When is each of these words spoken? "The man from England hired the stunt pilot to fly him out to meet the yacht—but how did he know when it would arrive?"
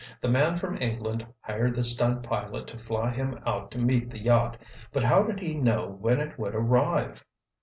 "The 0.19 0.27
man 0.29 0.57
from 0.57 0.81
England 0.81 1.27
hired 1.41 1.75
the 1.75 1.83
stunt 1.83 2.23
pilot 2.23 2.65
to 2.69 2.79
fly 2.79 3.11
him 3.11 3.39
out 3.45 3.69
to 3.69 3.77
meet 3.77 4.09
the 4.09 4.17
yacht—but 4.17 5.03
how 5.03 5.21
did 5.21 5.39
he 5.39 5.53
know 5.53 5.89
when 5.89 6.19
it 6.19 6.39
would 6.39 6.55
arrive?" 6.55 7.23